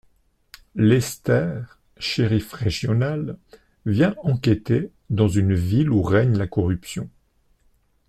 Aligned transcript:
Lester, 0.73 1.61
shériff 1.99 2.53
régional, 2.53 3.37
vient 3.85 4.15
enquêter 4.23 4.89
dans 5.11 5.27
une 5.27 5.53
ville 5.53 5.91
où 5.91 6.01
règne 6.01 6.37
la 6.39 6.47
corruption. 6.47 7.07